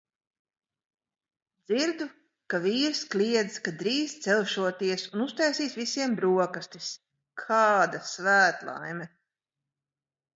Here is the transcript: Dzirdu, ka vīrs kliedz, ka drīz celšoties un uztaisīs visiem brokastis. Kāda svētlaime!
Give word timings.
Dzirdu, 1.71 2.05
ka 2.53 2.59
vīrs 2.63 3.01
kliedz, 3.15 3.59
ka 3.67 3.73
drīz 3.81 4.15
celšoties 4.23 5.03
un 5.11 5.23
uztaisīs 5.25 5.77
visiem 5.81 6.15
brokastis. 6.21 6.89
Kāda 7.43 8.01
svētlaime! 8.13 9.07